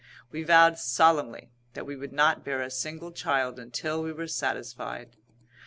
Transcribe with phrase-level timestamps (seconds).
[0.31, 5.15] We vowed solemnly that we would not bear a single child until we were satisfied.